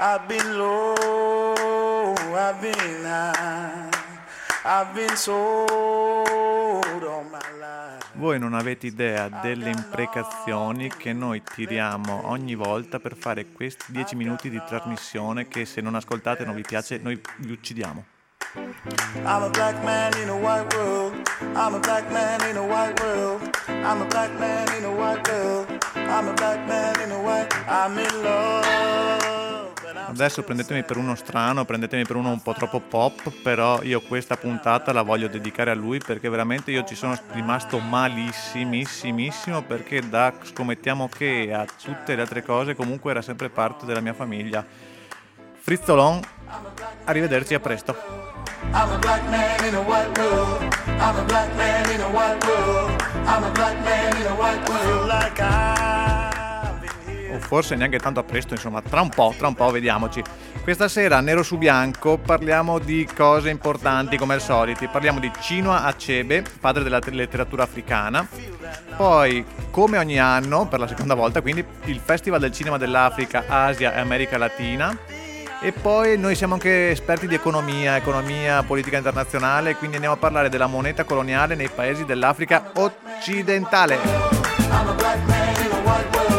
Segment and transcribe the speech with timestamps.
[0.00, 3.90] I've been low, I've been high,
[4.64, 5.76] I've been sold
[7.02, 8.06] all my life.
[8.12, 14.14] Voi non avete idea delle imprecazioni che noi tiriamo ogni volta per fare questi 10
[14.14, 18.04] minuti di trasmissione che se non ascoltate non vi piace, noi vi uccidiamo.
[18.54, 21.28] I'm a black man in a white world.
[21.56, 23.50] I'm a black man in a white world.
[23.66, 25.66] I'm a black man in a white world.
[25.96, 27.52] I'm a black man in a white.
[27.66, 29.47] I'm in love.
[30.08, 34.38] Adesso prendetemi per uno strano, prendetemi per uno un po' troppo pop, però io questa
[34.38, 40.32] puntata la voglio dedicare a lui perché veramente io ci sono rimasto malissimissimissimo perché da
[40.42, 44.64] scommettiamo che a tutte le altre cose comunque era sempre parte della mia famiglia.
[45.60, 46.22] Frizzolon,
[47.04, 47.94] arrivederci, a presto.
[48.72, 50.62] I'm a black man in a white world.
[50.86, 53.02] I'm a black man in a white world.
[53.26, 55.08] I'm a black man in a white world.
[55.08, 56.27] Like here.
[57.38, 60.22] Forse neanche tanto a presto, insomma, tra un po', tra un po' vediamoci.
[60.62, 64.86] Questa sera, nero su bianco, parliamo di cose importanti come al solito.
[64.88, 68.26] Parliamo di Chinua Achebe, padre della te- letteratura africana.
[68.96, 73.94] Poi, come ogni anno, per la seconda volta, quindi il Festival del Cinema dell'Africa, Asia
[73.94, 74.96] e America Latina.
[75.60, 80.48] E poi noi siamo anche esperti di economia, economia, politica internazionale, quindi andiamo a parlare
[80.48, 83.98] della moneta coloniale nei paesi dell'Africa occidentale.
[84.70, 86.37] I'm a black man in a white world.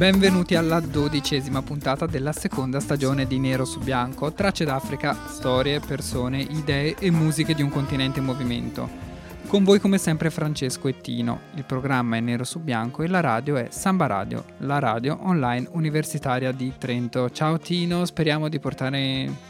[0.00, 6.40] Benvenuti alla dodicesima puntata della seconda stagione di Nero su Bianco, tracce d'Africa, storie, persone,
[6.40, 9.09] idee e musiche di un continente in movimento.
[9.50, 13.18] Con voi come sempre Francesco e Tino, il programma è Nero su Bianco e la
[13.18, 17.28] radio è Samba Radio, la radio online universitaria di Trento.
[17.30, 18.98] Ciao Tino, speriamo di portare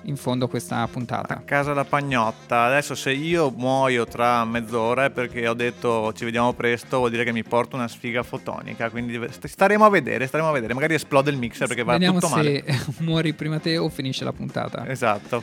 [0.04, 1.42] in fondo questa A puntata.
[1.44, 2.62] casa la pagnotta.
[2.64, 7.32] Adesso se io muoio tra mezz'ora perché ho detto ci vediamo presto, vuol dire che
[7.32, 8.88] mi porto una sfiga fotonica.
[8.88, 10.72] Quindi st- staremo a vedere, staremo a vedere.
[10.72, 12.64] Magari esplode il mixer perché va Vediamo tutto se male.
[13.00, 14.88] muori prima te o finisce la puntata.
[14.88, 15.42] Esatto.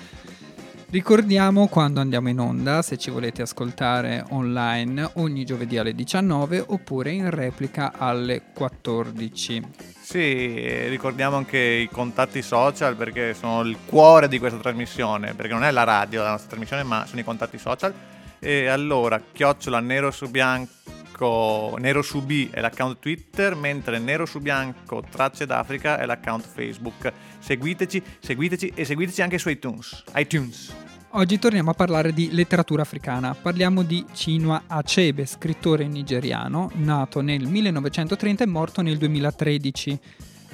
[0.90, 7.12] Ricordiamo quando andiamo in onda, se ci volete ascoltare online ogni giovedì alle 19 oppure
[7.12, 9.64] in replica alle 14.
[10.00, 15.66] Sì, ricordiamo anche i contatti social perché sono il cuore di questa trasmissione, perché non
[15.66, 17.94] è la radio la nostra trasmissione, ma sono i contatti social.
[18.40, 20.72] E allora, chiocciola nero su bianco,
[21.20, 27.12] nero su B è l'account Twitter, mentre nero su bianco tracce d'Africa è l'account Facebook.
[27.40, 30.04] Seguiteci, seguiteci e seguiteci anche su iTunes.
[30.16, 30.74] iTunes.
[31.12, 33.34] Oggi torniamo a parlare di letteratura africana.
[33.34, 40.00] Parliamo di Chinua Achebe, scrittore nigeriano, nato nel 1930 e morto nel 2013.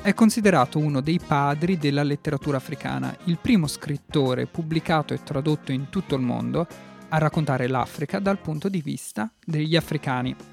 [0.02, 5.90] È considerato uno dei padri della letteratura africana, il primo scrittore pubblicato e tradotto in
[5.90, 6.68] tutto il mondo
[7.10, 10.53] a raccontare l'Africa dal punto di vista degli africani.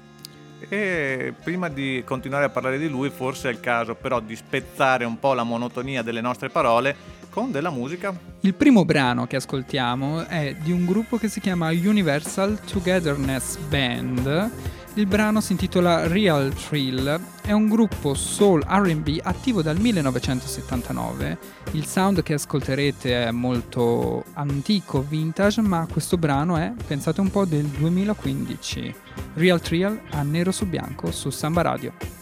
[0.69, 5.05] E prima di continuare a parlare di lui, forse è il caso però di spezzare
[5.05, 6.95] un po' la monotonia delle nostre parole
[7.29, 8.13] con della musica.
[8.41, 14.51] Il primo brano che ascoltiamo è di un gruppo che si chiama Universal Togetherness Band.
[14.95, 21.37] Il brano si intitola Real Thrill, è un gruppo soul RB attivo dal 1979.
[21.71, 27.45] Il sound che ascolterete è molto antico, vintage, ma questo brano è, pensate un po',
[27.45, 28.95] del 2015.
[29.35, 32.20] Real Thrill a nero su bianco su Samba Radio.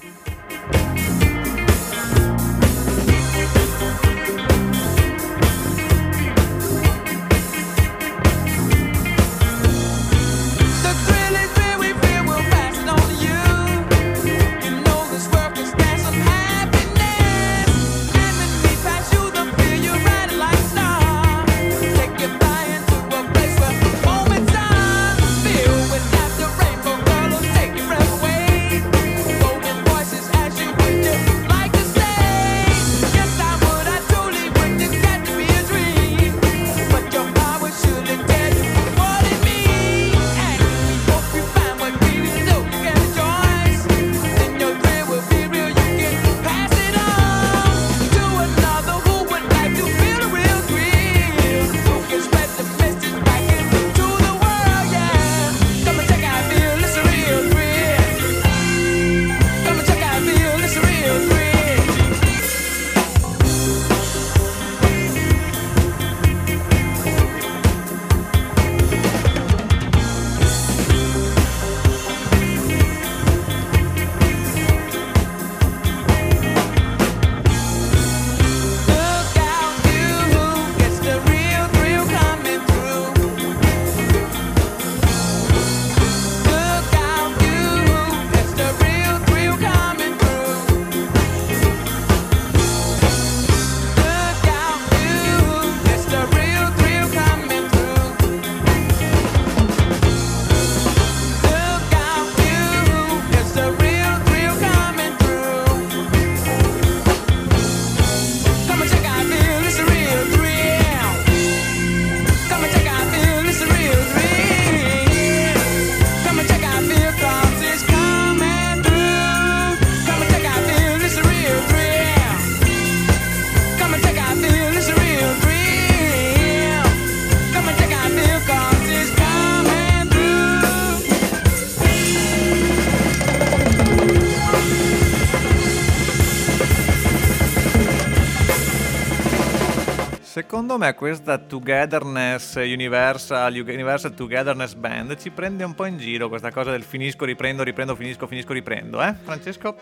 [140.80, 146.72] Me questa Togetherness Universal, Universal Togetherness Band ci prende un po' in giro questa cosa
[146.72, 149.14] del finisco, riprendo, riprendo, finisco, finisco, riprendo, eh?
[149.22, 149.76] Francesco?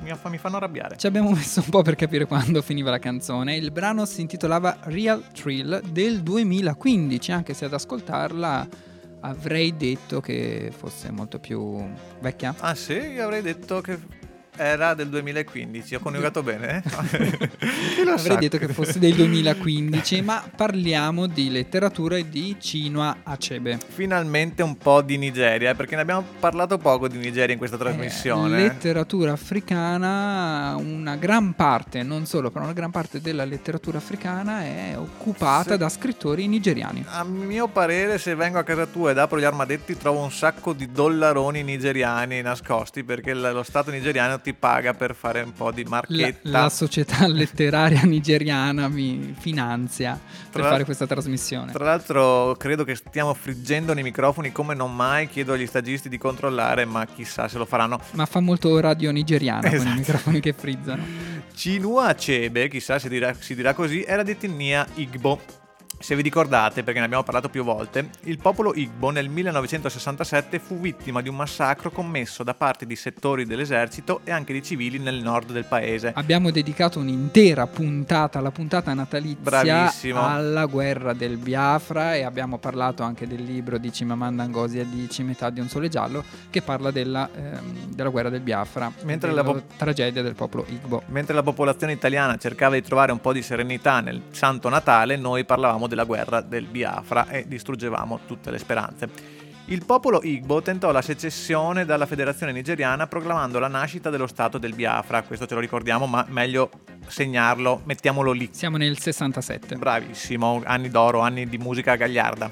[0.00, 0.98] Mi, fa- mi fanno arrabbiare.
[0.98, 3.56] Ci abbiamo messo un po' per capire quando finiva la canzone.
[3.56, 8.68] Il brano si intitolava Real Thrill del 2015, anche se ad ascoltarla
[9.20, 11.82] avrei detto che fosse molto più
[12.20, 12.54] vecchia.
[12.58, 13.98] Ah sì, avrei detto che
[14.56, 16.82] era del 2015, ho coniugato bene?
[16.84, 16.90] eh?
[18.06, 18.34] Avrei sa?
[18.36, 23.78] detto che fosse del 2015, ma parliamo di letteratura e di Chinua Achebe.
[23.88, 27.76] Finalmente un po' di Nigeria, eh, perché ne abbiamo parlato poco di Nigeria in questa
[27.76, 28.56] trasmissione.
[28.58, 34.62] Eh, letteratura africana, una gran parte, non solo, però una gran parte della letteratura africana
[34.62, 35.78] è occupata Sì.
[35.78, 37.04] da scrittori nigeriani.
[37.08, 40.72] A mio parere, se vengo a casa tua ed apro gli armadetti, trovo un sacco
[40.72, 45.82] di dollaroni nigeriani nascosti perché lo Stato nigeriano ti paga per fare un po' di
[45.84, 46.38] La, marchetta.
[46.50, 50.20] la società letteraria nigeriana mi finanzia
[50.50, 51.72] per fare questa trasmissione.
[51.72, 55.28] Tra l'altro, credo che stiamo friggendo nei microfoni come non mai.
[55.28, 57.98] Chiedo agli stagisti di controllare, ma chissà se lo faranno.
[58.12, 59.90] Ma fa molto radio nigeriana con Esatto.
[59.94, 61.02] i microfoni che frizzano.
[61.54, 65.40] Chinua Achebe, chissà se dirà- si dirà così, era di etnia Igbo.
[66.04, 70.78] Se vi ricordate, perché ne abbiamo parlato più volte, il popolo Igbo nel 1967 fu
[70.78, 75.22] vittima di un massacro commesso da parte di settori dell'esercito e anche di civili nel
[75.22, 76.12] nord del paese.
[76.14, 80.22] Abbiamo dedicato un'intera puntata, la puntata natalizia, Bravissimo.
[80.22, 85.48] alla guerra del Biafra e abbiamo parlato anche del libro di Chimamanda Ngozi Adichie, Metà
[85.48, 89.52] di un sole giallo, che parla della, ehm, della guerra del Biafra, Mentre della la
[89.52, 91.02] pop- tragedia del popolo Igbo.
[91.06, 95.46] Mentre la popolazione italiana cercava di trovare un po' di serenità nel Santo Natale, noi
[95.46, 99.08] parlavamo della guerra del Biafra e distruggevamo tutte le speranze.
[99.66, 104.74] Il popolo Igbo tentò la secessione dalla federazione nigeriana proclamando la nascita dello Stato del
[104.74, 105.22] Biafra.
[105.22, 106.68] Questo ce lo ricordiamo, ma meglio
[107.06, 108.50] segnarlo, mettiamolo lì.
[108.52, 109.76] Siamo nel 67.
[109.76, 112.50] Bravissimo, anni d'oro, anni di musica gagliarda.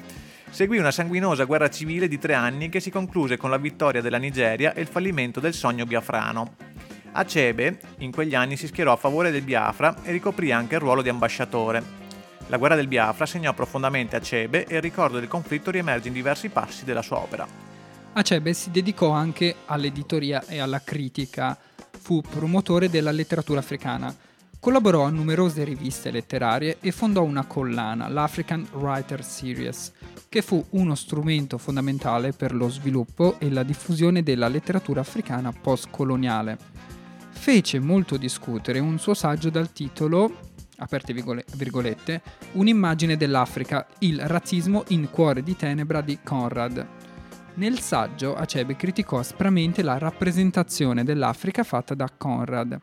[0.49, 4.19] Seguì una sanguinosa guerra civile di tre anni che si concluse con la vittoria della
[4.19, 6.55] Nigeria e il fallimento del sogno biafrano.
[7.13, 11.03] Achebe in quegli anni si schierò a favore del Biafra e ricoprì anche il ruolo
[11.03, 12.02] di ambasciatore.
[12.49, 16.49] La guerra del Biafra segnò profondamente Achebe e il ricordo del conflitto riemerge in diversi
[16.49, 17.47] passi della sua opera.
[18.15, 21.59] Achebe si dedicò anche all'editoria e alla critica.
[21.99, 24.15] Fu promotore della letteratura africana.
[24.61, 29.93] Collaborò a numerose riviste letterarie e fondò una collana, l'African Writer Series,
[30.29, 36.59] che fu uno strumento fondamentale per lo sviluppo e la diffusione della letteratura africana postcoloniale.
[37.31, 40.52] Fece molto discutere un suo saggio dal titolo,
[40.83, 42.21] aperte virgole- virgolette,
[42.53, 46.87] Un'immagine dell'Africa, il razzismo in cuore di tenebra di Conrad.
[47.55, 52.81] Nel saggio Achebe criticò aspramente la rappresentazione dell'Africa fatta da Conrad.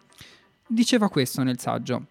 [0.68, 2.08] Diceva questo nel saggio.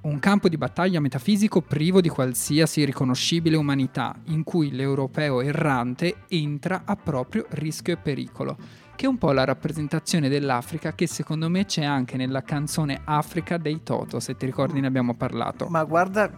[0.00, 6.82] Un campo di battaglia metafisico privo di qualsiasi riconoscibile umanità, in cui l'europeo errante entra
[6.84, 8.56] a proprio rischio e pericolo,
[8.98, 13.56] che è un po' la rappresentazione dell'Africa che secondo me c'è anche nella canzone Africa
[13.56, 15.68] dei Toto, se ti ricordi ne abbiamo parlato.
[15.68, 16.28] Ma guarda,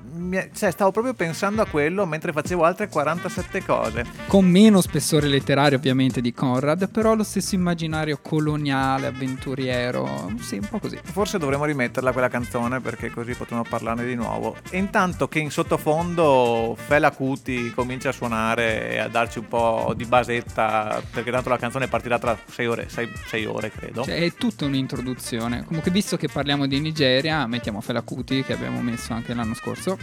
[0.52, 4.04] cioè, stavo proprio pensando a quello mentre facevo altre 47 cose.
[4.26, 10.68] Con meno spessore letterario ovviamente di Conrad, però lo stesso immaginario coloniale, avventuriero, sì, un
[10.68, 10.98] po' così.
[11.02, 14.56] Forse dovremmo rimetterla quella canzone perché così potremo parlarne di nuovo.
[14.68, 19.94] E intanto che in sottofondo Fela Cuti comincia a suonare e a darci un po'
[19.96, 24.04] di basetta, perché tanto la canzone partirà tra 6 ore, 6 ore credo.
[24.04, 25.64] Cioè, è tutta un'introduzione.
[25.64, 29.96] Comunque, visto che parliamo di Nigeria, mettiamo Fela Kuti, che abbiamo messo anche l'anno scorso.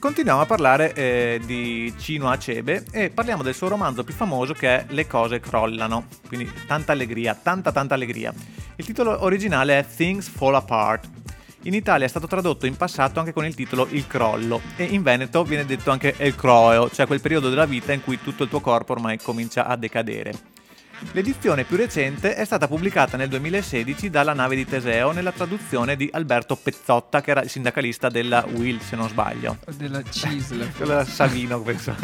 [0.00, 4.68] Continuiamo a parlare eh, di Chinua Achebe e parliamo del suo romanzo più famoso che
[4.68, 6.06] è Le cose crollano.
[6.26, 8.32] Quindi tanta allegria, tanta tanta allegria.
[8.76, 11.06] Il titolo originale è Things Fall Apart.
[11.64, 15.02] In Italia è stato tradotto in passato anche con il titolo Il crollo e in
[15.02, 18.48] Veneto viene detto anche El croeo, cioè quel periodo della vita in cui tutto il
[18.48, 20.32] tuo corpo ormai comincia a decadere.
[21.12, 26.08] L'edizione più recente è stata pubblicata nel 2016 dalla nave di Teseo nella traduzione di
[26.12, 29.58] Alberto Pezzotta, che era il sindacalista della Will, se non sbaglio.
[29.76, 30.70] Della Cisle.
[30.76, 31.94] Quello era Savino, penso.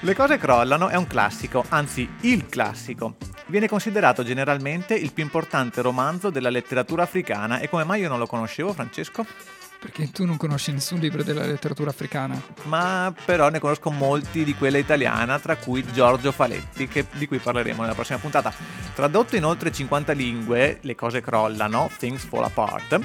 [0.00, 3.16] Le cose crollano è un classico, anzi il classico.
[3.46, 8.18] Viene considerato generalmente il più importante romanzo della letteratura africana e come mai io non
[8.18, 9.26] lo conoscevo, Francesco?
[9.80, 12.40] Perché tu non conosci nessun libro della letteratura africana.
[12.64, 17.38] Ma però ne conosco molti di quella italiana, tra cui Giorgio Faletti, che- di cui
[17.38, 18.52] parleremo nella prossima puntata.
[18.94, 23.00] Tradotto in oltre 50 lingue, Le cose crollano, Things Fall Apart,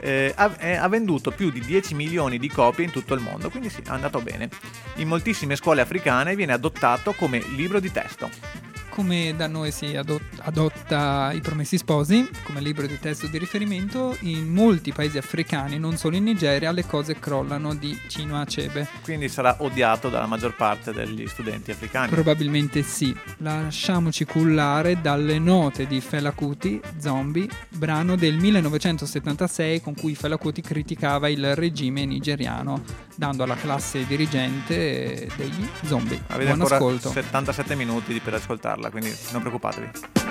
[0.00, 3.48] eh, ha, eh, ha venduto più di 10 milioni di copie in tutto il mondo,
[3.48, 4.48] quindi sì, è andato bene.
[4.96, 8.65] In moltissime scuole africane viene adottato come libro di testo.
[8.96, 14.16] Come da noi si ado- adotta i Promessi Sposi come libro di testo di riferimento,
[14.20, 18.88] in molti paesi africani, non solo in Nigeria, le cose crollano di Chinua Achebe.
[19.02, 22.08] Quindi sarà odiato dalla maggior parte degli studenti africani.
[22.08, 23.14] Probabilmente sì.
[23.38, 30.62] Lasciamoci cullare dalle note di Fela Kuti, Zombie, brano del 1976 con cui Fela Kuti
[30.62, 32.82] criticava il regime nigeriano,
[33.16, 36.20] dando alla classe dirigente degli zombie.
[36.28, 37.10] Avete Buon ancora ascolto.
[37.10, 40.25] 77 minuti per ascoltarla, quindi non preoccupatevi.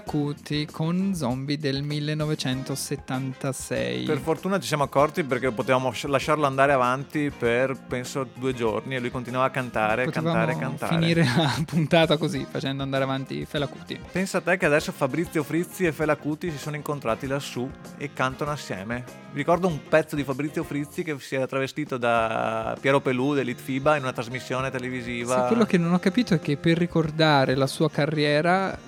[0.00, 4.04] Kuti con Zombie del 1976.
[4.04, 8.94] Per fortuna ci siamo accorti perché potevamo lasci- lasciarlo andare avanti per penso due giorni
[8.96, 10.94] e lui continuava a cantare, Potevamo cantare, cantare.
[10.96, 13.98] finire la puntata così, facendo andare avanti Fela Kuti.
[14.12, 18.12] Pensa a te che adesso Fabrizio Frizzi e Fela Cuti si sono incontrati lassù e
[18.12, 19.22] cantano assieme.
[19.32, 24.02] Ricordo un pezzo di Fabrizio Frizzi che si era travestito da Piero Pelù dell'Itfiba in
[24.02, 25.42] una trasmissione televisiva.
[25.42, 28.78] Sì, quello che non ho capito è che per ricordare la sua carriera,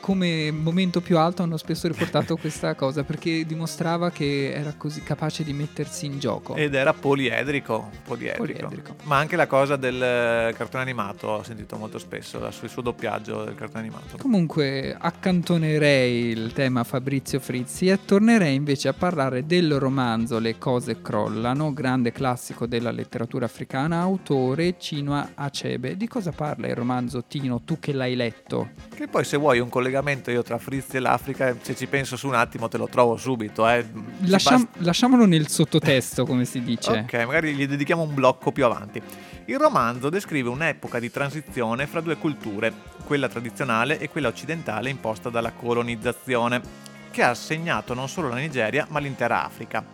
[0.00, 5.44] come momento più alto hanno spesso riportato questa cosa, perché dimostrava che era così capace
[5.44, 6.54] di mettersi in gioco.
[6.54, 8.42] Ed era poliedrico, poliedrico.
[8.42, 8.94] Poliedrico.
[9.04, 13.44] Ma anche la cosa del eh, cartone animato ho sentito molto spesso, il suo doppiaggio
[13.44, 14.16] del cartone animato.
[14.18, 21.00] Comunque accantonerei il tema Fabrizio Frizzi e tornerei invece a parlare del romanzo Le cose
[21.00, 25.96] crollano, grande classico della letteratura africana, autore Chinua Achebe.
[25.96, 28.70] Di cosa parla il romanzo Tino, tu che l'hai letto?
[28.94, 32.26] Che poi se vuoi un collegamento io tra Frizzi e l'Africa, se ci penso su
[32.26, 33.68] un attimo te lo trovo subito.
[33.68, 33.84] Eh.
[34.22, 36.90] Ci Lasciam- basta- lasciamolo nel sottotesto, come si dice.
[36.90, 39.02] Ok, magari gli dedichiamo un blocco più avanti.
[39.44, 42.72] Il romanzo descrive un'epoca di transizione fra due culture,
[43.04, 46.62] quella tradizionale e quella occidentale imposta dalla colonizzazione,
[47.10, 49.84] che ha segnato non solo la Nigeria ma l'intera Africa.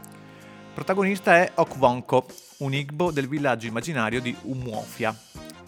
[0.72, 2.26] Protagonista è Okwonko,
[2.58, 5.14] un Igbo del villaggio immaginario di Umuofia.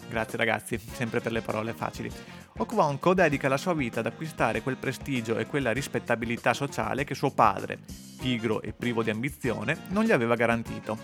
[0.09, 2.09] Grazie ragazzi, sempre per le parole facili.
[2.55, 7.31] Okwonko dedica la sua vita ad acquistare quel prestigio e quella rispettabilità sociale che suo
[7.31, 7.79] padre,
[8.19, 10.97] pigro e privo di ambizione, non gli aveva garantito.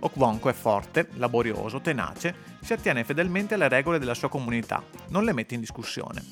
[0.00, 5.32] Okwonko è forte, laborioso, tenace, si attiene fedelmente alle regole della sua comunità, non le
[5.32, 6.24] mette in discussione.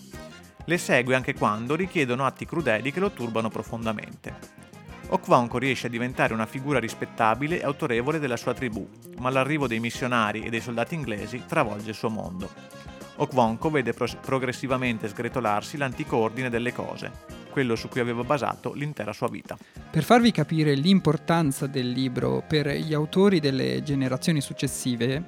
[0.64, 4.64] Le segue anche quando richiedono atti crudeli che lo turbano profondamente.
[5.08, 9.78] Okwonko riesce a diventare una figura rispettabile e autorevole della sua tribù, ma l'arrivo dei
[9.78, 12.95] missionari e dei soldati inglesi travolge il suo mondo.
[13.16, 17.10] Okwonko vede pros- progressivamente sgretolarsi l'antico ordine delle cose,
[17.50, 19.56] quello su cui aveva basato l'intera sua vita.
[19.90, 25.24] Per farvi capire l'importanza del libro per gli autori delle generazioni successive,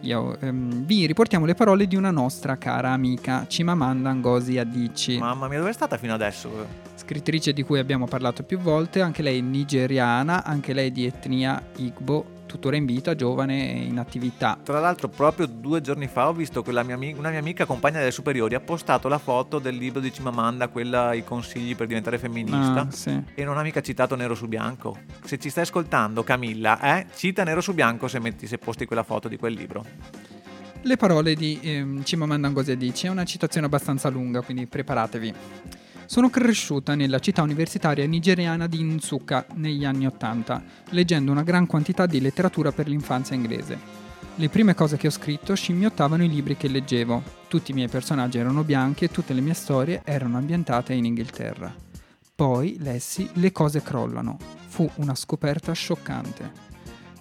[0.00, 5.48] io, ehm, vi riportiamo le parole di una nostra cara amica, Chimamanda Ngozi Adichie, Mamma
[5.48, 6.86] mia, dove è stata fino adesso?
[6.94, 12.36] scrittrice di cui abbiamo parlato più volte, anche lei nigeriana, anche lei di etnia Igbo
[12.48, 14.58] tuttora in vita, giovane e in attività.
[14.62, 18.10] Tra l'altro, proprio due giorni fa ho visto che mia una mia amica compagna delle
[18.10, 22.80] superiori ha postato la foto del libro di Cimamanda, quella I consigli per diventare femminista.
[22.80, 23.22] Ah, sì.
[23.34, 24.98] E non ha mica citato nero su bianco.
[25.22, 29.02] Se ci stai ascoltando, Camilla, eh, cita nero su bianco se, metti, se posti quella
[29.04, 29.84] foto di quel libro.
[30.80, 35.34] Le parole di ehm, Chimamanda Ngozi Adichie è una citazione abbastanza lunga, quindi preparatevi.
[36.08, 42.06] Sono cresciuta nella città universitaria nigeriana di Nsukka negli anni Ottanta, leggendo una gran quantità
[42.06, 43.78] di letteratura per l'infanzia inglese.
[44.36, 47.22] Le prime cose che ho scritto scimmiottavano i libri che leggevo.
[47.46, 51.74] Tutti i miei personaggi erano bianchi e tutte le mie storie erano ambientate in Inghilterra.
[52.34, 54.38] Poi lessi Le cose crollano.
[54.68, 56.67] Fu una scoperta scioccante.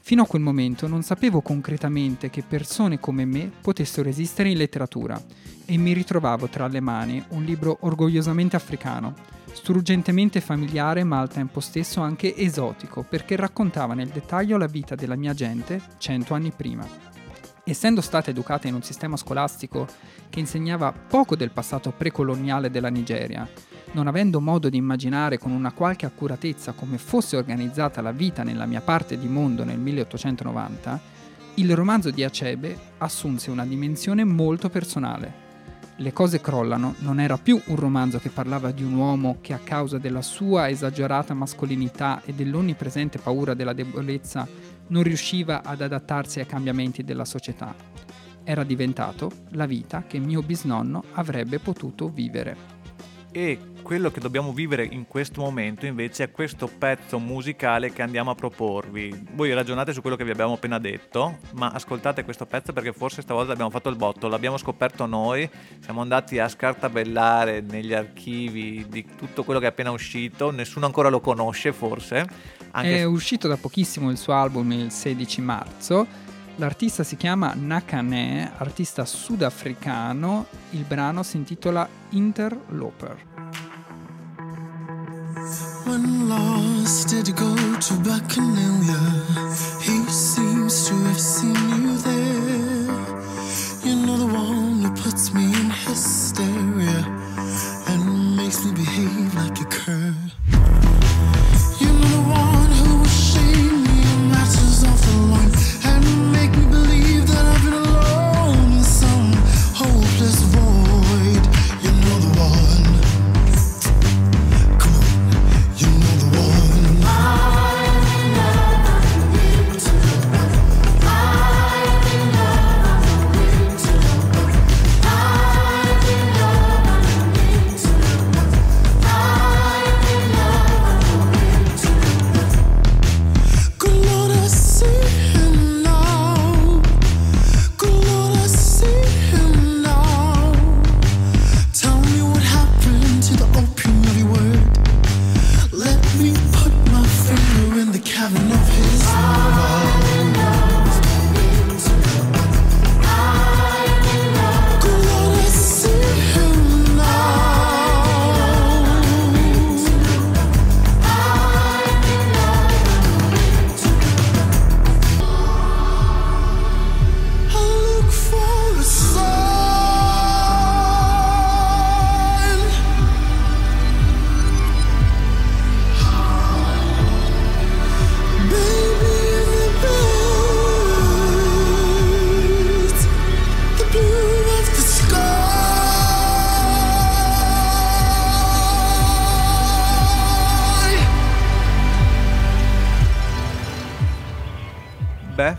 [0.08, 5.22] Fino a quel momento non sapevo concretamente che persone come me potessero esistere in letteratura
[5.66, 9.14] e mi ritrovavo tra le mani un libro orgogliosamente africano,
[9.52, 15.18] struggentemente familiare ma al tempo stesso anche esotico perché raccontava nel dettaglio la vita della
[15.18, 16.88] mia gente cento anni prima.
[17.66, 19.88] Essendo stata educata in un sistema scolastico
[20.30, 23.46] che insegnava poco del passato precoloniale della Nigeria,
[23.92, 28.66] non avendo modo di immaginare con una qualche accuratezza come fosse organizzata la vita nella
[28.66, 31.16] mia parte di mondo nel 1890,
[31.56, 35.46] il romanzo di Acebe assunse una dimensione molto personale.
[36.00, 39.60] Le cose crollano non era più un romanzo che parlava di un uomo che a
[39.64, 44.48] causa della sua esagerata mascolinità e dell'onnipresente paura della debolezza
[44.90, 47.74] non riusciva ad adattarsi ai cambiamenti della società.
[48.44, 52.77] Era diventato la vita che mio bisnonno avrebbe potuto vivere.
[53.38, 58.32] E quello che dobbiamo vivere in questo momento invece è questo pezzo musicale che andiamo
[58.32, 59.28] a proporvi.
[59.34, 63.22] Voi ragionate su quello che vi abbiamo appena detto, ma ascoltate questo pezzo perché forse
[63.22, 65.48] stavolta abbiamo fatto il botto, l'abbiamo scoperto noi,
[65.82, 71.10] siamo andati a scartabellare negli archivi di tutto quello che è appena uscito, nessuno ancora
[71.10, 72.28] lo conosce forse.
[72.72, 76.27] Anche È uscito da pochissimo il suo album il 16 marzo.
[76.60, 80.48] L'artista si chiama Nakane, artista sudafricano.
[80.72, 83.26] Il brano si intitola Interloper.
[85.86, 89.00] When lost, did go to Bacchanalia?
[89.82, 92.37] He seems to have seen you there.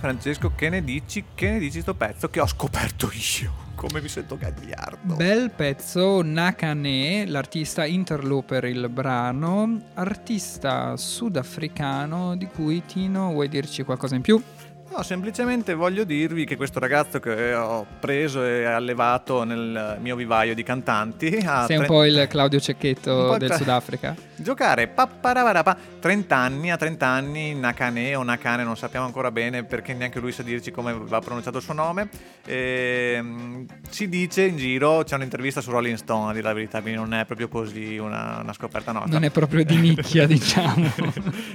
[0.09, 1.23] Francesco, che ne dici?
[1.35, 3.11] Che ne dici sto pezzo che ho scoperto
[3.43, 3.53] io?
[3.75, 5.17] Come mi sento gagliardo.
[5.17, 14.15] Bel pezzo, Nakane, l'artista interloper il brano, artista sudafricano di cui Tino vuoi dirci qualcosa
[14.15, 14.43] in più?
[14.91, 20.55] No, semplicemente voglio dirvi che questo ragazzo che ho preso e allevato nel mio vivaio
[20.55, 24.17] di cantanti ha Sei un tre- po' il Claudio Cecchetto del tra- Sudafrica?
[24.41, 29.95] giocare papparabarapa 30 anni a 30 anni Nakane o Nakane non sappiamo ancora bene perché
[29.95, 32.09] neanche lui sa dirci come va pronunciato il suo nome
[32.51, 36.99] Ehm, si dice in giro c'è un'intervista su Rolling Stone a dire la verità quindi
[36.99, 40.91] non è proprio così una, una scoperta nostra Non è proprio di nicchia, diciamo.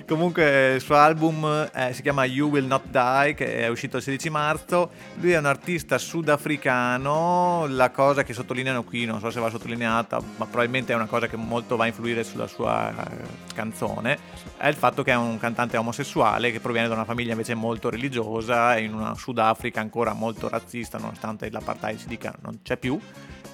[0.07, 3.97] Comunque il suo album eh, si chiama You Will Not Die Spotify che è uscito
[3.97, 4.91] il 16 marzo.
[5.15, 10.19] Lui è un artista sudafricano, la cosa che sottolineano qui, non so se va sottolineata,
[10.37, 13.15] ma probabilmente è una cosa che molto va a influire sulla sua eh,
[13.53, 14.17] canzone,
[14.57, 17.89] è il fatto che è un cantante omosessuale che proviene da una famiglia invece molto
[17.89, 22.99] religiosa in una Sudafrica ancora molto razzista nonostante l'apartheid si dica non c'è più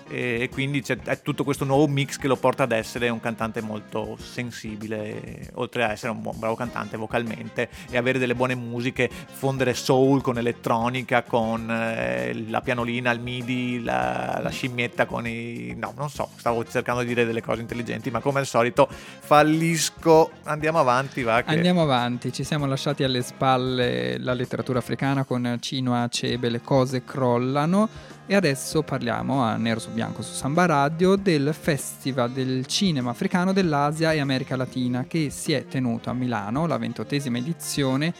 [0.10, 4.18] e quindi c'è tutto questo nuovo mix che lo porta ad essere un cantante molto
[4.20, 10.22] sensibile, oltre a essere un bravo cantante vocalmente e avere delle buone musiche, fondere soul
[10.22, 15.74] con elettronica, con eh, la pianolina, il midi, la, la scimmietta con i...
[15.78, 20.32] no, non so, stavo cercando di dire delle cose intelligenti, ma come al solito fallisco.
[20.44, 21.44] Andiamo avanti, va.
[21.44, 21.54] Che...
[21.54, 27.04] Andiamo avanti, ci siamo lasciati alle spalle la letteratura africana con Cino Acebe, le cose
[27.04, 33.10] crollano e adesso parliamo a nero su bianco su Samba Radio del Festival del Cinema
[33.10, 38.14] Africano dell'Asia e America Latina che si è tenuto a Milano, la ventottesima edizione,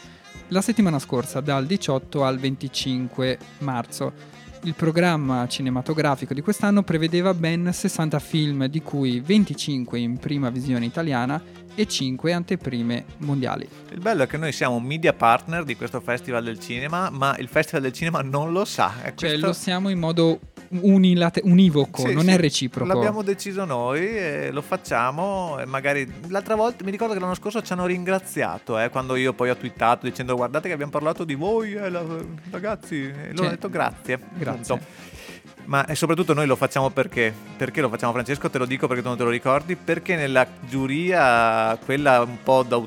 [0.48, 4.12] la settimana scorsa dal 18 al 25 marzo.
[4.64, 10.84] Il programma cinematografico di quest'anno prevedeva ben 60 film, di cui 25 in prima visione
[10.84, 11.42] italiana
[11.74, 13.66] e 5 anteprime mondiali.
[13.90, 17.48] Il bello è che noi siamo media partner di questo Festival del Cinema, ma il
[17.48, 18.96] Festival del Cinema non lo sa.
[19.02, 20.38] E Cioè questo- lo siamo in modo
[20.72, 22.92] unilate- univoco, Sì, non sì, è reciproco.
[22.92, 27.60] L'abbiamo deciso noi e lo facciamo e magari l'altra volta mi ricordo che l'anno scorso
[27.62, 31.34] ci hanno ringraziato eh, quando io poi ho twittato dicendo guardate che abbiamo parlato di
[31.34, 32.04] voi eh, la-
[32.50, 33.40] ragazzi e loro Sì.
[33.40, 34.18] hanno detto grazie.
[34.34, 34.74] Grazie.
[34.74, 35.08] appunto.
[35.66, 37.32] Ma soprattutto noi lo facciamo perché?
[37.56, 38.50] Perché lo facciamo Francesco?
[38.50, 39.76] Te lo dico perché tu non te lo ricordi?
[39.76, 42.80] Perché nella giuria, quella un po' da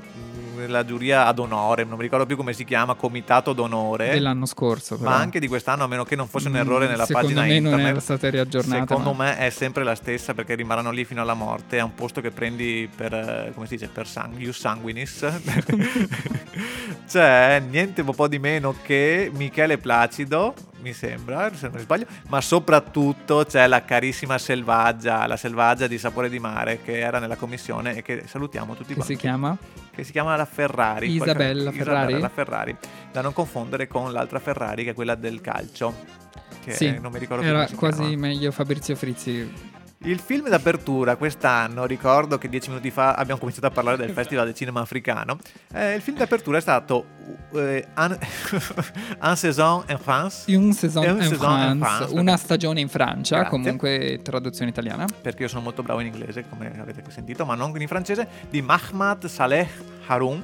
[0.56, 4.10] nella giuria ad onore, non mi ricordo più come si chiama, comitato d'onore.
[4.12, 5.10] Dell'anno scorso, però.
[5.10, 7.46] Ma anche di quest'anno, a meno che non fosse un Mm, errore nella secondo pagina
[7.46, 7.80] me internet.
[7.80, 8.86] non era stata riaggiornata.
[8.88, 11.78] Secondo ma- me è sempre la stessa perché rimarranno lì fino alla morte.
[11.78, 15.26] È un posto che prendi per, eh, come si dice, per sang- ius sanguinis.
[17.08, 22.06] C'è niente un po' di meno che Michele Placido, mi sembra, se non mi sbaglio,
[22.28, 27.36] ma soprattutto c'è la carissima Selvaggia, la Selvaggia di Sapore di Mare che era nella
[27.38, 29.58] commissione e che salutiamo tutti Che quanti si chiama?
[29.92, 31.12] che si chiama la Ferrari.
[31.12, 32.20] Isabella Qualche- Ferrari?
[32.20, 32.78] la Ferrari.
[33.12, 36.22] Da non confondere con l'altra Ferrari che è quella del calcio.
[36.64, 38.16] Che Sì, non mi ricordo più Era quasi chiama.
[38.28, 39.72] meglio Fabrizio Frizzi.
[40.06, 44.44] Il film d'apertura quest'anno, ricordo che dieci minuti fa abbiamo cominciato a parlare del Festival
[44.46, 45.38] del Cinema Africano.
[45.74, 47.06] eh, il film d'apertura è stato
[47.54, 48.18] eh, Un,
[49.24, 50.54] Un saison en France.
[50.54, 53.52] Un saison, Un en saison en France, France, una stagione in Francia, Grazie.
[53.52, 55.06] comunque traduzione italiana.
[55.22, 58.62] perché io sono molto bravo in inglese, come avete sentito, ma non in francese, di
[58.62, 59.70] Mahmoud Saleh
[60.08, 60.44] Haroun,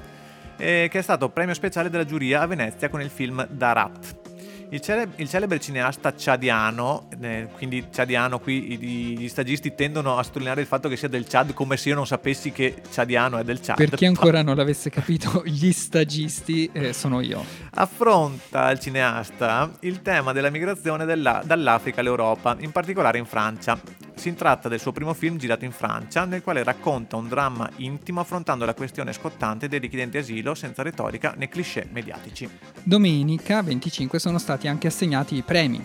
[0.55, 4.28] eh, che è stato premio speciale della giuria a Venezia con il film Darat.
[4.71, 10.21] Il, cele- il celebre cineasta ciadiano, eh, quindi ciadiano qui i- gli stagisti tendono a
[10.23, 13.43] sottolineare il fatto che sia del Chad come se io non sapessi che ciadiano è
[13.43, 13.77] del Chad.
[13.77, 17.43] Per chi ancora non l'avesse capito, gli stagisti eh, sono io.
[17.71, 23.79] affronta il cineasta il tema della migrazione della- dall'Africa all'Europa, in particolare in Francia.
[24.19, 28.19] Si tratta del suo primo film girato in Francia, nel quale racconta un dramma intimo
[28.19, 32.49] affrontando la questione scottante dei richiedenti asilo senza retorica né cliché mediatici.
[32.83, 35.81] Domenica 25 sono stati anche assegnati i premi.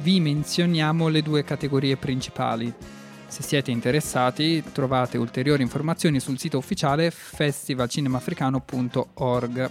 [0.00, 2.72] Vi menzioniamo le due categorie principali.
[3.26, 9.70] Se siete interessati trovate ulteriori informazioni sul sito ufficiale festivalcinemafricano.org.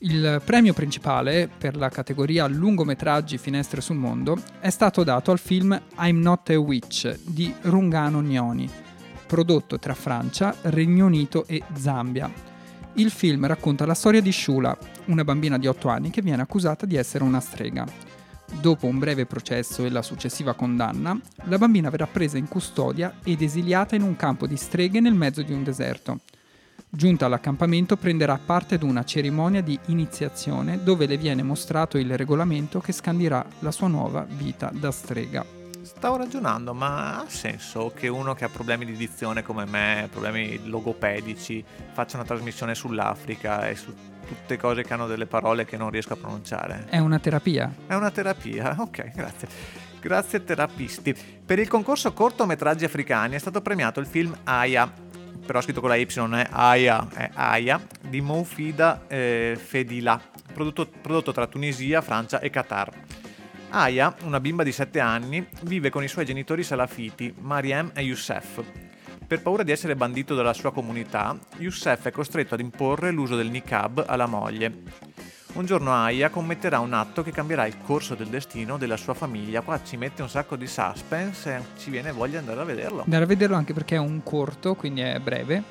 [0.00, 5.80] Il premio principale per la categoria lungometraggi finestre sul mondo è stato dato al film
[5.98, 8.68] I'm Not a Witch di Rungano Gnoni,
[9.26, 12.30] prodotto tra Francia, Regno Unito e Zambia.
[12.94, 16.84] Il film racconta la storia di Shula, una bambina di 8 anni che viene accusata
[16.84, 17.86] di essere una strega.
[18.60, 23.40] Dopo un breve processo e la successiva condanna, la bambina verrà presa in custodia ed
[23.40, 26.20] esiliata in un campo di streghe nel mezzo di un deserto.
[26.88, 32.80] Giunta all'accampamento prenderà parte ad una cerimonia di iniziazione dove le viene mostrato il regolamento
[32.80, 35.44] che scandirà la sua nuova vita da strega.
[35.82, 40.68] Stavo ragionando, ma ha senso che uno che ha problemi di dizione come me, problemi
[40.68, 43.94] logopedici, faccia una trasmissione sull'Africa e su
[44.26, 46.86] tutte cose che hanno delle parole che non riesco a pronunciare?
[46.88, 47.72] È una terapia.
[47.86, 49.48] È una terapia, ok, grazie.
[50.00, 51.14] Grazie terapisti.
[51.44, 54.90] Per il concorso cortometraggi africani è stato premiato il film Aya,
[55.46, 60.20] però scritto con la Y non è Aya, è Aya, di Moufida eh, Fedila,
[60.52, 62.90] prodotto, prodotto tra Tunisia, Francia e Qatar.
[63.70, 68.62] Aya, una bimba di 7 anni, vive con i suoi genitori salafiti, Mariem e Youssef.
[69.26, 73.50] Per paura di essere bandito dalla sua comunità, Youssef è costretto ad imporre l'uso del
[73.50, 75.05] niqab alla moglie.
[75.56, 79.62] Un giorno Aya commetterà un atto che cambierà il corso del destino della sua famiglia.
[79.62, 83.02] Qua ci mette un sacco di suspense e ci viene voglia di andare a vederlo.
[83.04, 85.62] Andare a vederlo anche perché è un corto, quindi è breve.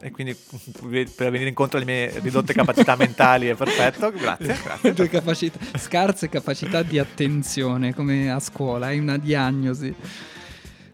[0.00, 0.34] e quindi
[1.14, 4.10] per venire incontro alle mie ridotte capacità mentali è perfetto.
[4.10, 4.94] Grazie, grazie.
[4.94, 9.94] tue capacità, scarse capacità di attenzione, come a scuola, hai una diagnosi.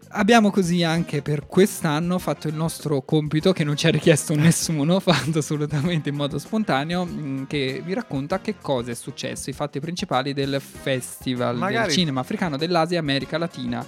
[0.09, 4.99] Abbiamo così anche per quest'anno fatto il nostro compito che non ci ha richiesto nessuno,
[5.01, 9.79] fatto assolutamente in modo spontaneo, mh, che vi racconta che cosa è successo, i fatti
[9.79, 13.85] principali del Festival Magari- del Cinema Africano dell'Asia America Latina,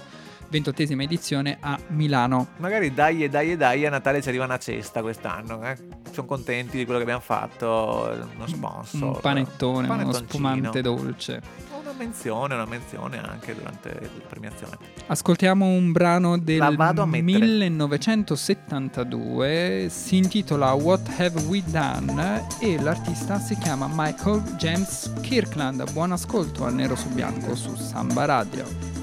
[0.48, 2.48] ventottesima edizione a Milano.
[2.58, 5.64] Magari dai e dai e dai a Natale ci arriva una cesta quest'anno.
[5.64, 5.76] Eh?
[6.10, 9.02] Sono contenti di quello che abbiamo fatto, uno sponsor.
[9.02, 10.28] Un panettone, uno panettoncino.
[10.28, 11.68] spumante dolce.
[12.00, 14.78] Una menzione, una menzione anche durante la premiazione.
[15.08, 17.68] Ascoltiamo un brano del La vado a mettere.
[17.68, 25.92] 1972, si intitola What Have We Done e l'artista si chiama Michael James Kirkland.
[25.92, 28.99] Buon ascolto al nero su bianco su Samba Radio.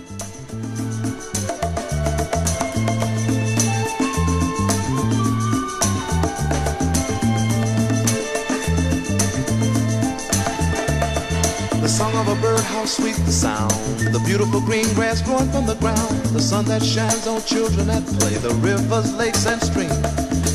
[12.87, 13.71] Sweet the sound.
[14.15, 16.15] The beautiful green grass growing from the ground.
[16.31, 18.35] The sun that shines on children at play.
[18.35, 19.99] The rivers, lakes, and streams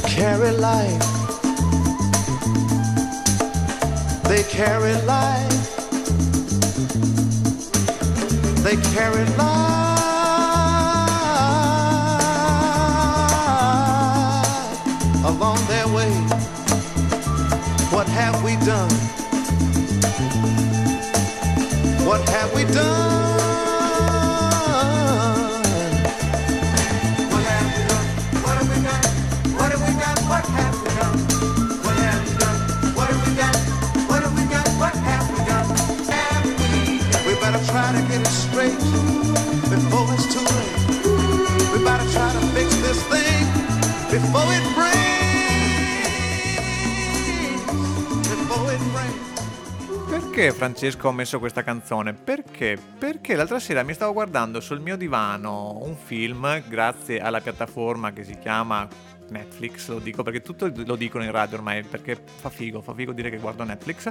[0.05, 1.03] carry life.
[4.25, 5.51] They carry life.
[8.65, 9.93] They carry life
[15.27, 16.13] along their way.
[17.93, 18.91] What have we done?
[22.05, 23.12] What have we done?
[50.35, 52.15] Perché Francesco ho messo questa canzone?
[52.15, 52.79] Perché?
[52.99, 58.25] Perché l'altra sera mi stavo guardando sul mio divano un film grazie alla piattaforma che
[58.25, 58.89] si chiama
[59.29, 63.13] Netflix, lo dico perché tutto lo dicono in radio ormai perché fa figo, fa figo
[63.13, 64.11] dire che guardo Netflix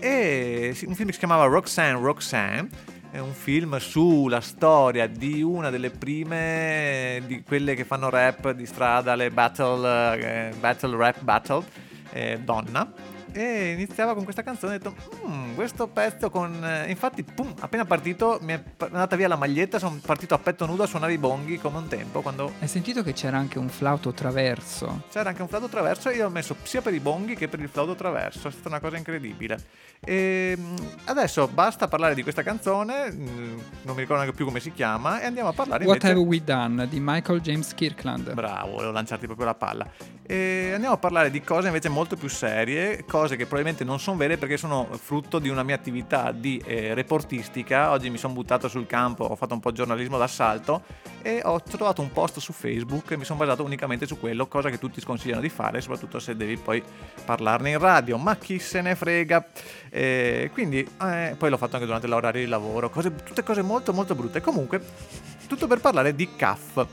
[0.00, 2.68] e un film che si chiamava Roxanne Roxanne
[3.12, 8.66] è un film sulla storia di una delle prime di quelle che fanno rap di
[8.66, 11.64] strada, le battle, eh, battle rap battle,
[12.10, 14.94] eh, donna e iniziava con questa canzone e ho detto
[15.26, 19.78] "Mm, questo pezzo con eh, infatti pum, appena partito mi è andata via la maglietta
[19.78, 23.02] sono partito a petto nudo a suonare i bonghi come un tempo quando Hai sentito
[23.02, 25.02] che c'era anche un flauto traverso?
[25.10, 27.60] c'era anche un flauto traverso e io ho messo sia per i bonghi che per
[27.60, 29.58] il flauto traverso è stata una cosa incredibile
[30.00, 34.60] e mm, adesso basta parlare di questa canzone mm, non mi ricordo neanche più come
[34.60, 38.32] si chiama e andiamo a parlare What invece Have We Done di Michael James Kirkland.
[38.32, 39.86] Bravo, volevo lanciarti proprio la palla.
[40.22, 44.16] E andiamo a parlare di cose invece molto più serie, cose che probabilmente non sono
[44.16, 47.90] vere perché sono frutto di una mia attività di eh, reportistica.
[47.90, 50.82] Oggi mi sono buttato sul campo, ho fatto un po' giornalismo d'assalto
[51.22, 54.70] e ho trovato un post su Facebook e mi sono basato unicamente su quello, cosa
[54.70, 56.82] che tutti sconsigliano di fare, soprattutto se devi poi
[57.24, 58.16] parlarne in radio.
[58.16, 59.46] Ma chi se ne frega?
[59.90, 63.92] E quindi eh, poi l'ho fatto anche durante l'orario di lavoro, cose, tutte cose molto
[63.92, 64.40] molto brutte.
[64.40, 64.82] Comunque,
[65.46, 66.86] tutto per parlare di CAF.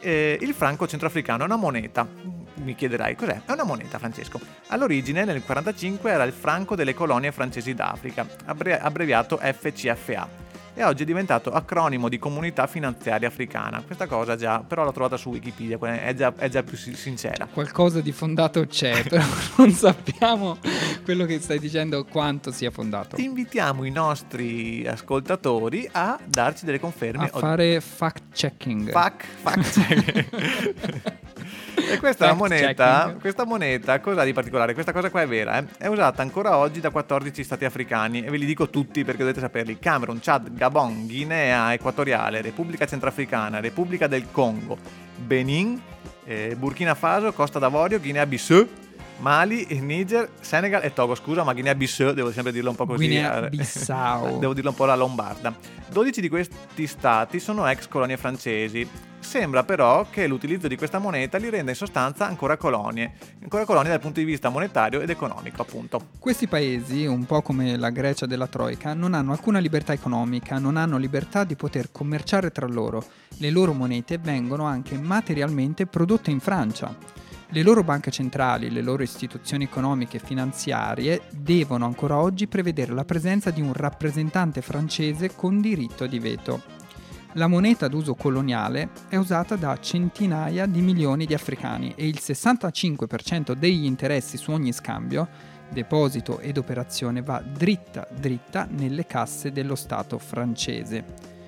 [0.00, 2.41] Eh, il franco centroafricano è una moneta.
[2.62, 3.42] Mi chiederai cos'è?
[3.44, 4.40] È una moneta, Francesco.
[4.68, 10.50] All'origine, nel 1945, era il franco delle colonie francesi d'Africa, abbre- abbreviato FCFA.
[10.74, 13.82] E oggi è diventato acronimo di comunità finanziaria africana.
[13.84, 17.46] Questa cosa già, però l'ho trovata su Wikipedia, è già, è già più si- sincera.
[17.52, 19.22] Qualcosa di fondato c'è, però
[19.56, 20.56] non sappiamo
[21.04, 23.20] quello che stai dicendo quanto sia fondato.
[23.20, 27.28] Invitiamo i nostri ascoltatori a darci delle conferme.
[27.30, 28.90] A fare fact checking.
[28.90, 31.20] Fuck, fuck check.
[31.74, 34.74] e questa moneta, questa moneta cosa di particolare?
[34.74, 35.64] Questa cosa qua è vera, eh?
[35.78, 39.40] è usata ancora oggi da 14 stati africani e ve li dico tutti perché dovete
[39.40, 39.78] saperli.
[39.78, 44.78] Camerun, Chad, Gabon, Guinea Equatoriale, Repubblica Centrafricana, Repubblica del Congo,
[45.16, 45.80] Benin,
[46.24, 48.68] eh, Burkina Faso, Costa d'Avorio, Guinea-Bissau,
[49.22, 51.14] Mali, Niger, Senegal e Togo.
[51.14, 53.06] Scusa, ma Guinea-Bissau devo sempre dirlo un po' così.
[53.06, 54.38] Guinea-Bissau.
[54.40, 55.54] devo dirlo un po' alla lombarda.
[55.90, 58.88] 12 di questi stati sono ex colonie francesi.
[59.20, 63.90] Sembra però che l'utilizzo di questa moneta li renda in sostanza ancora colonie, ancora colonie
[63.90, 66.08] dal punto di vista monetario ed economico, appunto.
[66.18, 70.76] Questi paesi, un po' come la Grecia della Troica, non hanno alcuna libertà economica, non
[70.76, 73.04] hanno libertà di poter commerciare tra loro.
[73.36, 77.20] Le loro monete vengono anche materialmente prodotte in Francia.
[77.54, 83.04] Le loro banche centrali, le loro istituzioni economiche e finanziarie devono ancora oggi prevedere la
[83.04, 86.62] presenza di un rappresentante francese con diritto di veto.
[87.34, 93.52] La moneta d'uso coloniale è usata da centinaia di milioni di africani e il 65%
[93.52, 95.28] degli interessi su ogni scambio,
[95.68, 101.41] deposito ed operazione va dritta dritta nelle casse dello Stato francese.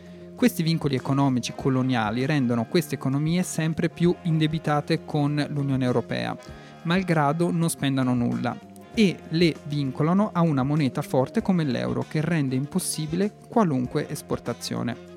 [0.45, 6.37] Questi vincoli economici coloniali rendono queste economie sempre più indebitate con l'Unione Europea,
[6.83, 8.55] malgrado non spendano nulla,
[8.93, 15.14] e le vincolano a una moneta forte come l'euro che rende impossibile qualunque esportazione.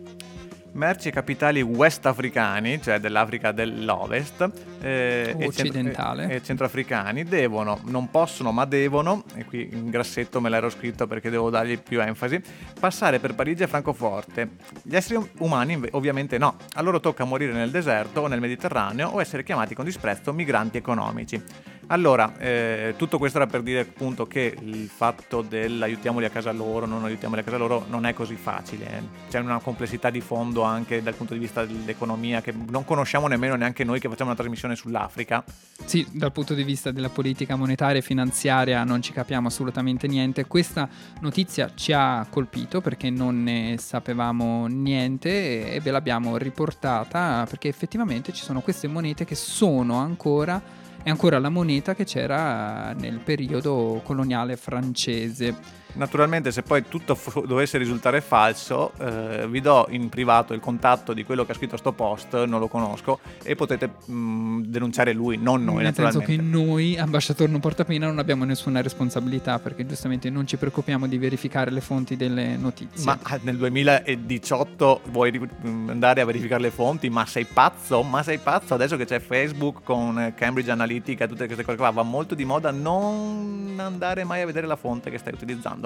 [0.73, 4.47] Merci e capitali west africani, cioè dell'Africa dell'Ovest
[4.81, 6.29] eh, O e, cent- occidentale.
[6.29, 11.07] e- e centroafricani, devono, non possono ma devono, e qui in grassetto me l'ero scritto
[11.07, 12.39] perché devo dargli più enfasi,
[12.79, 14.49] passare per Parigi e Francoforte.
[14.83, 19.09] Gli esseri umani inve- ovviamente no, a loro tocca morire nel deserto o nel Mediterraneo
[19.09, 21.41] o essere chiamati con disprezzo migranti economici.
[21.89, 26.85] Allora, eh, tutto questo era per dire appunto che il fatto dell'aiutiamoli a casa loro,
[26.85, 29.07] non aiutiamoli a casa loro, non è così facile.
[29.29, 33.55] C'è una complessità di fondo anche dal punto di vista dell'economia che non conosciamo nemmeno
[33.55, 35.45] neanche noi che facciamo una trasmissione sull'Africa.
[35.85, 40.45] Sì, dal punto di vista della politica monetaria e finanziaria non ci capiamo assolutamente niente.
[40.45, 40.89] Questa
[41.21, 48.33] notizia ci ha colpito perché non ne sapevamo niente e ve l'abbiamo riportata perché effettivamente
[48.33, 54.01] ci sono queste monete che sono ancora è ancora la moneta che c'era nel periodo
[54.03, 55.55] coloniale francese.
[55.93, 61.13] Naturalmente se poi tutto fu- dovesse risultare falso, eh, vi do in privato il contatto
[61.13, 65.37] di quello che ha scritto sto post, non lo conosco, e potete mh, denunciare lui,
[65.37, 70.29] non noi Nel senso che noi, ambasciatore non portapena, non abbiamo nessuna responsabilità perché giustamente
[70.29, 73.05] non ci preoccupiamo di verificare le fonti delle notizie.
[73.05, 77.09] Ma ah, nel 2018 vuoi mh, andare a verificare le fonti?
[77.09, 78.03] Ma sei pazzo?
[78.03, 78.73] Ma sei pazzo?
[78.73, 82.35] Adesso che c'è Facebook con eh, Cambridge Analytica e tutte queste cose qua, va molto
[82.35, 85.76] di moda non andare mai a vedere la fonte che stai utilizzando.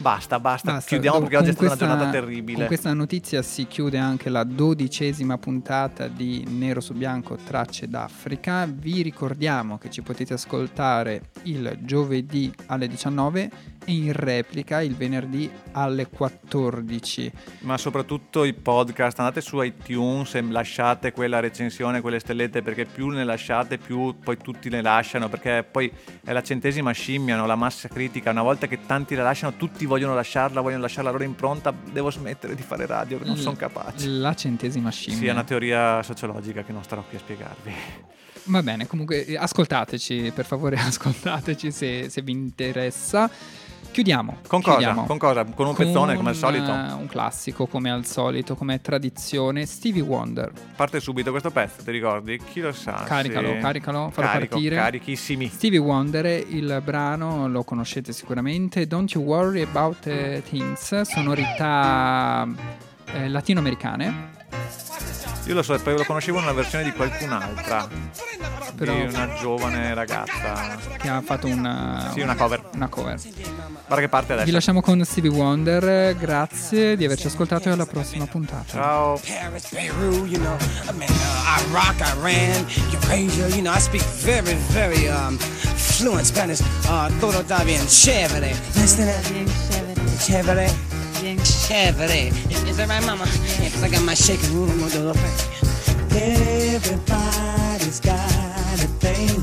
[0.00, 2.56] Basta, basta, Basta, chiudiamo do- perché oggi è stata una giornata terribile.
[2.56, 8.66] Con questa notizia si chiude anche la dodicesima puntata di Nero su Bianco Tracce d'Africa.
[8.66, 13.50] Vi ricordiamo che ci potete ascoltare il giovedì alle 19
[13.90, 17.32] e in replica il venerdì alle 14.
[17.60, 23.08] Ma soprattutto i podcast, andate su iTunes e lasciate quella recensione, quelle stellette, perché più
[23.08, 25.90] ne lasciate, più poi tutti ne lasciano, perché poi
[26.24, 27.46] è la centesima scimmia, no?
[27.46, 28.30] la massa critica.
[28.30, 31.74] Una volta che tanti la lasciano, tutti vogliono lasciarla, vogliono lasciare la loro impronta.
[31.92, 34.06] Devo smettere di fare radio, non sono capace.
[34.06, 35.18] La centesima scimmia.
[35.18, 37.74] Sì, è una teoria sociologica che non starò qui a spiegarvi.
[38.44, 43.30] Va bene, comunque eh, ascoltateci, per favore ascoltateci se, se vi interessa.
[43.90, 44.38] Chiudiamo.
[44.46, 44.76] Con cosa?
[44.76, 45.04] chiudiamo.
[45.04, 45.44] Con cosa?
[45.44, 46.70] Con un pezzone, come al solito?
[46.72, 49.66] eh, un classico, come al solito, come tradizione.
[49.66, 50.52] Stevie Wonder.
[50.76, 52.38] Parte subito questo pezzo, ti ricordi?
[52.38, 53.02] Chi lo sa?
[53.04, 53.58] Caricalo, Sì.
[53.58, 54.76] caricalo, fallo Carico, partire.
[54.76, 55.48] Carichissimi.
[55.48, 58.86] Stevie Wonder, il brano lo conoscete sicuramente.
[58.86, 61.00] Don't you worry about eh, things.
[61.02, 62.46] Sonorità
[63.12, 64.38] eh, latinoamericane.
[65.46, 67.88] Io lo so, poi lo conoscevo in una versione di qualcun'altra.
[68.76, 70.76] Però- Di una giovane ragazza.
[70.96, 72.62] Che ha fatto una, Sì, una cover.
[72.74, 73.18] una cover.
[73.18, 74.46] Guarda che parte adesso.
[74.46, 76.14] Vi lasciamo con Stevie Wonder.
[76.16, 78.64] Grazie di averci ascoltato e alla prossima puntata.
[78.68, 79.20] Ciao.
[79.26, 80.56] Paris, Beirut, you know,
[80.88, 86.60] I mean, uh, Iraq, Iran, Eurasia, you know, I speak very, very um, fluent Spanish.
[86.86, 88.54] Uh, todo está bien chévere.
[88.74, 90.20] Listen to that.
[90.24, 90.70] Chévere.
[91.20, 92.32] Chévere.
[92.50, 93.26] Is, that right, mama?
[93.60, 94.88] Yeah, 'cause I got my shaking room.
[94.88, 95.14] Do the.
[96.16, 99.42] Everybody's got a thing,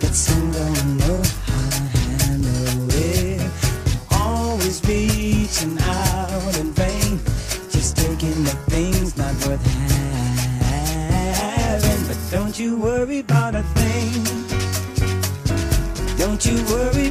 [0.00, 1.82] but some don't know how to
[2.26, 3.40] handle it.
[4.10, 7.20] Always reaching out in vain,
[7.70, 9.64] just taking the things not worth
[10.60, 12.02] having.
[12.08, 14.24] But don't you worry about a thing.
[16.18, 17.01] Don't you worry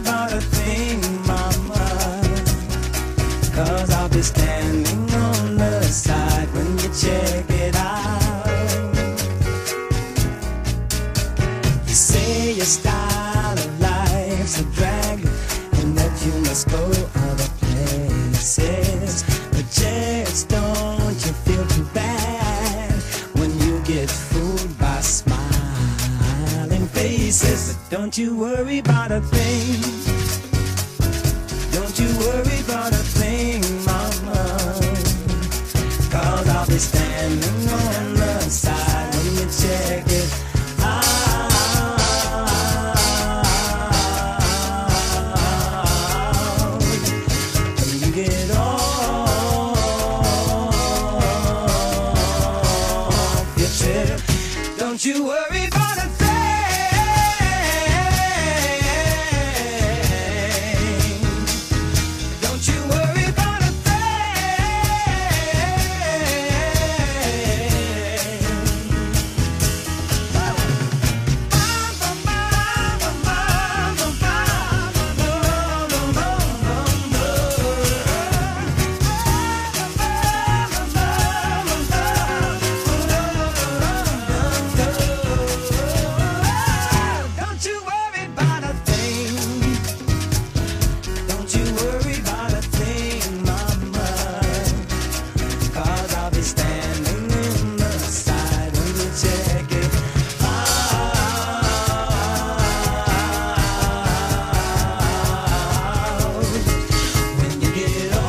[28.18, 30.01] you worry about a thing.